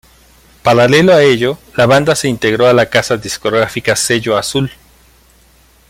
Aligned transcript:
Paralelo 0.63 1.13
a 1.13 1.21
ello, 1.21 1.59
la 1.75 1.85
banda 1.85 2.15
se 2.15 2.27
integró 2.27 2.65
a 2.65 2.73
la 2.73 2.87
casa 2.89 3.17
discográfica 3.17 3.95
Sello 3.95 4.35
Azul. 4.35 4.71